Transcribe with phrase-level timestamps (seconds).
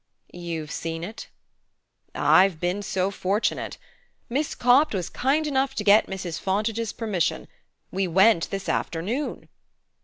[0.33, 1.29] "You've seen it?"
[2.15, 3.77] "I've been so fortunate.
[4.29, 6.39] Miss Copt was kind enough to get Mrs.
[6.39, 7.47] Fontage's permission;
[7.91, 9.47] we went this afternoon."